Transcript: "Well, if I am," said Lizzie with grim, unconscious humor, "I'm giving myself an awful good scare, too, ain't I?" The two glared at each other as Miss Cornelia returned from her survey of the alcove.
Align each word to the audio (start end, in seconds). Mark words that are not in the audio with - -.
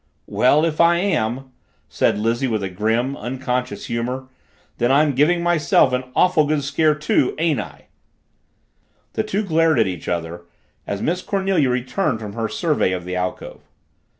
"Well, 0.25 0.65
if 0.65 0.81
I 0.81 0.95
am," 0.97 1.51
said 1.87 2.17
Lizzie 2.17 2.47
with 2.47 2.75
grim, 2.75 3.15
unconscious 3.15 3.85
humor, 3.85 4.29
"I'm 4.79 5.13
giving 5.13 5.43
myself 5.43 5.93
an 5.93 6.05
awful 6.15 6.47
good 6.47 6.63
scare, 6.63 6.95
too, 6.95 7.35
ain't 7.37 7.59
I?" 7.59 7.85
The 9.13 9.21
two 9.21 9.43
glared 9.43 9.77
at 9.77 9.85
each 9.85 10.07
other 10.07 10.41
as 10.87 11.03
Miss 11.03 11.21
Cornelia 11.21 11.69
returned 11.69 12.19
from 12.19 12.33
her 12.33 12.49
survey 12.49 12.93
of 12.93 13.05
the 13.05 13.15
alcove. 13.15 13.61